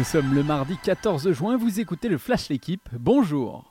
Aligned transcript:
Nous 0.00 0.06
sommes 0.06 0.34
le 0.34 0.42
mardi 0.42 0.78
14 0.82 1.30
juin, 1.32 1.58
vous 1.58 1.78
écoutez 1.78 2.08
le 2.08 2.16
Flash 2.16 2.48
L'équipe, 2.48 2.88
bonjour 2.98 3.66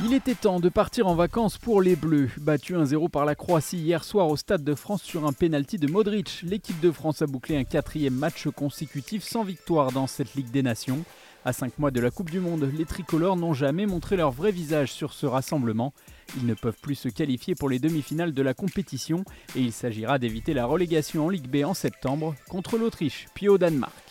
il 0.00 0.12
était 0.12 0.34
temps 0.34 0.58
de 0.58 0.68
partir 0.68 1.06
en 1.06 1.14
vacances 1.14 1.56
pour 1.56 1.80
les 1.80 1.94
Bleus. 1.94 2.28
Battu 2.38 2.74
1-0 2.74 3.10
par 3.10 3.24
la 3.24 3.36
Croatie 3.36 3.78
hier 3.78 4.02
soir 4.02 4.28
au 4.28 4.36
Stade 4.36 4.64
de 4.64 4.74
France 4.74 5.02
sur 5.02 5.24
un 5.24 5.32
pénalty 5.32 5.78
de 5.78 5.86
Modric, 5.86 6.40
l'équipe 6.42 6.80
de 6.80 6.90
France 6.90 7.22
a 7.22 7.26
bouclé 7.26 7.56
un 7.56 7.62
quatrième 7.62 8.14
match 8.14 8.48
consécutif 8.48 9.22
sans 9.22 9.44
victoire 9.44 9.92
dans 9.92 10.08
cette 10.08 10.34
Ligue 10.34 10.50
des 10.50 10.64
Nations. 10.64 11.04
À 11.44 11.52
cinq 11.52 11.78
mois 11.78 11.92
de 11.92 12.00
la 12.00 12.10
Coupe 12.10 12.30
du 12.30 12.40
Monde, 12.40 12.68
les 12.76 12.86
tricolores 12.86 13.36
n'ont 13.36 13.54
jamais 13.54 13.86
montré 13.86 14.16
leur 14.16 14.32
vrai 14.32 14.50
visage 14.50 14.90
sur 14.90 15.12
ce 15.12 15.26
rassemblement. 15.26 15.92
Ils 16.36 16.46
ne 16.46 16.54
peuvent 16.54 16.80
plus 16.82 16.96
se 16.96 17.08
qualifier 17.08 17.54
pour 17.54 17.68
les 17.68 17.78
demi-finales 17.78 18.34
de 18.34 18.42
la 18.42 18.52
compétition 18.52 19.24
et 19.54 19.60
il 19.60 19.72
s'agira 19.72 20.18
d'éviter 20.18 20.54
la 20.54 20.66
relégation 20.66 21.26
en 21.26 21.28
Ligue 21.28 21.48
B 21.48 21.64
en 21.64 21.74
septembre 21.74 22.34
contre 22.48 22.78
l'Autriche, 22.78 23.26
puis 23.34 23.48
au 23.48 23.58
Danemark. 23.58 24.03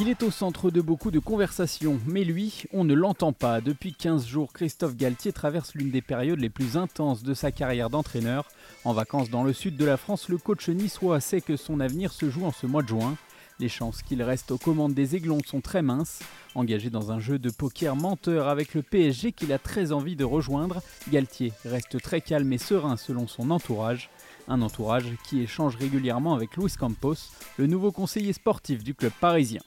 Il 0.00 0.08
est 0.08 0.22
au 0.22 0.30
centre 0.30 0.70
de 0.70 0.80
beaucoup 0.80 1.10
de 1.10 1.18
conversations, 1.18 1.98
mais 2.06 2.22
lui, 2.22 2.66
on 2.72 2.84
ne 2.84 2.94
l'entend 2.94 3.32
pas. 3.32 3.60
Depuis 3.60 3.92
15 3.92 4.28
jours, 4.28 4.52
Christophe 4.52 4.94
Galtier 4.94 5.32
traverse 5.32 5.74
l'une 5.74 5.90
des 5.90 6.02
périodes 6.02 6.38
les 6.38 6.50
plus 6.50 6.76
intenses 6.76 7.24
de 7.24 7.34
sa 7.34 7.50
carrière 7.50 7.90
d'entraîneur. 7.90 8.44
En 8.84 8.92
vacances 8.92 9.28
dans 9.28 9.42
le 9.42 9.52
sud 9.52 9.76
de 9.76 9.84
la 9.84 9.96
France, 9.96 10.28
le 10.28 10.38
coach 10.38 10.68
niçois 10.68 11.18
sait 11.18 11.40
que 11.40 11.56
son 11.56 11.80
avenir 11.80 12.12
se 12.12 12.30
joue 12.30 12.44
en 12.44 12.52
ce 12.52 12.68
mois 12.68 12.82
de 12.82 12.88
juin. 12.88 13.16
Les 13.58 13.68
chances 13.68 14.02
qu'il 14.02 14.22
reste 14.22 14.52
aux 14.52 14.58
commandes 14.58 14.94
des 14.94 15.16
Aiglons 15.16 15.40
sont 15.44 15.60
très 15.60 15.82
minces. 15.82 16.20
Engagé 16.54 16.90
dans 16.90 17.10
un 17.10 17.18
jeu 17.18 17.40
de 17.40 17.50
poker 17.50 17.96
menteur 17.96 18.46
avec 18.46 18.74
le 18.74 18.82
PSG 18.82 19.32
qu'il 19.32 19.52
a 19.52 19.58
très 19.58 19.90
envie 19.90 20.14
de 20.14 20.24
rejoindre, 20.24 20.80
Galtier 21.10 21.52
reste 21.64 22.00
très 22.00 22.20
calme 22.20 22.52
et 22.52 22.58
serein 22.58 22.96
selon 22.96 23.26
son 23.26 23.50
entourage. 23.50 24.10
Un 24.46 24.62
entourage 24.62 25.12
qui 25.24 25.42
échange 25.42 25.74
régulièrement 25.74 26.34
avec 26.34 26.56
Luis 26.56 26.72
Campos, 26.78 27.16
le 27.58 27.66
nouveau 27.66 27.90
conseiller 27.90 28.32
sportif 28.32 28.84
du 28.84 28.94
club 28.94 29.12
parisien. 29.20 29.60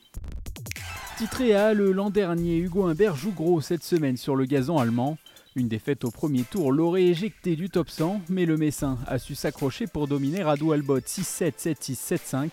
Titré 1.22 1.54
à 1.54 1.76
le 1.76 1.92
l'an 1.92 2.10
dernier, 2.10 2.58
Hugo 2.58 2.88
Humbert 2.88 3.16
joue 3.16 3.32
gros 3.32 3.62
cette 3.62 3.84
semaine 3.84 4.18
sur 4.18 4.36
le 4.36 4.46
gazon 4.46 4.80
allemand. 4.80 5.20
Une 5.56 5.68
défaite 5.68 6.04
au 6.04 6.10
premier 6.10 6.42
tour 6.42 6.72
l'aurait 6.72 7.04
éjecté 7.04 7.56
du 7.56 7.70
top 7.70 7.92
100, 7.92 8.22
mais 8.30 8.48
le 8.48 8.58
Messin 8.58 8.98
a 9.06 9.20
su 9.20 9.36
s'accrocher 9.36 9.86
pour 9.86 10.08
dominer 10.08 10.42
Radu 10.42 10.74
Albot 10.74 10.98
6-7, 10.98 11.76
7-6, 11.76 12.18
7-5. 12.18 12.50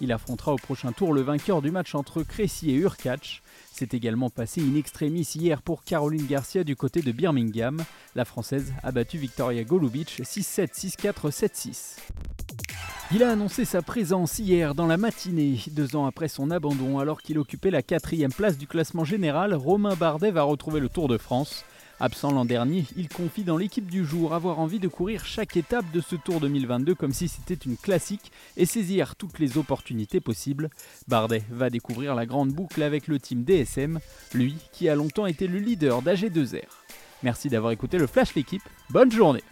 Il 0.00 0.12
affrontera 0.12 0.52
au 0.52 0.56
prochain 0.56 0.92
tour 0.92 1.12
le 1.12 1.22
vainqueur 1.22 1.62
du 1.62 1.72
match 1.72 1.96
entre 1.96 2.22
Crécy 2.22 2.70
et 2.70 2.74
Urkach. 2.74 3.42
C'est 3.72 3.92
également 3.92 4.30
passé 4.30 4.62
in 4.62 4.76
extremis 4.76 5.28
hier 5.34 5.60
pour 5.60 5.82
Caroline 5.82 6.26
Garcia 6.26 6.62
du 6.62 6.76
côté 6.76 7.02
de 7.02 7.10
Birmingham. 7.10 7.82
La 8.14 8.24
Française 8.24 8.72
a 8.84 8.92
battu 8.92 9.18
Victoria 9.18 9.64
Golubic 9.64 10.20
6-7, 10.22 10.72
6-4, 10.72 11.32
7-6. 11.32 11.96
Il 13.14 13.22
a 13.22 13.30
annoncé 13.30 13.66
sa 13.66 13.82
présence 13.82 14.38
hier 14.38 14.74
dans 14.74 14.86
la 14.86 14.96
matinée, 14.96 15.58
deux 15.72 15.96
ans 15.96 16.06
après 16.06 16.28
son 16.28 16.50
abandon, 16.50 16.98
alors 16.98 17.20
qu'il 17.20 17.38
occupait 17.38 17.70
la 17.70 17.82
quatrième 17.82 18.32
place 18.32 18.56
du 18.56 18.66
classement 18.66 19.04
général. 19.04 19.52
Romain 19.52 19.94
Bardet 19.96 20.30
va 20.30 20.44
retrouver 20.44 20.80
le 20.80 20.88
Tour 20.88 21.08
de 21.08 21.18
France. 21.18 21.66
Absent 22.00 22.32
l'an 22.32 22.46
dernier, 22.46 22.86
il 22.96 23.10
confie 23.10 23.44
dans 23.44 23.58
l'équipe 23.58 23.90
du 23.90 24.06
jour 24.06 24.32
avoir 24.32 24.60
envie 24.60 24.78
de 24.78 24.88
courir 24.88 25.26
chaque 25.26 25.58
étape 25.58 25.84
de 25.92 26.00
ce 26.00 26.16
Tour 26.16 26.40
2022 26.40 26.94
comme 26.94 27.12
si 27.12 27.28
c'était 27.28 27.52
une 27.52 27.76
classique 27.76 28.32
et 28.56 28.64
saisir 28.64 29.14
toutes 29.14 29.38
les 29.38 29.58
opportunités 29.58 30.20
possibles. 30.20 30.70
Bardet 31.06 31.42
va 31.50 31.68
découvrir 31.68 32.14
la 32.14 32.24
grande 32.24 32.52
boucle 32.52 32.82
avec 32.82 33.08
le 33.08 33.20
team 33.20 33.44
DSM, 33.44 34.00
lui 34.32 34.56
qui 34.72 34.88
a 34.88 34.94
longtemps 34.94 35.26
été 35.26 35.48
le 35.48 35.58
leader 35.58 36.00
d'AG2R. 36.02 36.62
Merci 37.22 37.50
d'avoir 37.50 37.72
écouté 37.72 37.98
le 37.98 38.06
Flash 38.06 38.34
l'équipe, 38.34 38.62
bonne 38.88 39.12
journée 39.12 39.44